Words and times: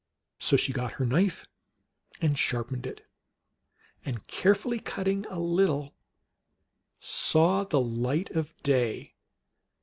So 0.39 0.57
she 0.57 0.73
got 0.73 0.93
her 0.93 1.05
knife 1.05 1.45
and 2.21 2.35
sharpened 2.35 2.87
it, 2.87 3.05
and, 4.03 4.25
carefully 4.25 4.79
cutting 4.79 5.27
a 5.27 5.37
little, 5.37 5.93
saw 6.97 7.63
the 7.65 7.79
light 7.81 8.31
of 8.31 8.55
day. 8.63 9.13